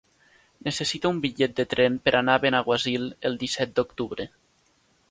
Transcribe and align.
Necessito 0.67 1.11
un 1.15 1.19
bitllet 1.25 1.53
de 1.59 1.67
tren 1.75 2.01
per 2.09 2.15
anar 2.21 2.39
a 2.39 2.43
Benaguasil 2.47 3.07
el 3.31 3.39
disset 3.45 3.77
d'octubre. 3.79 4.31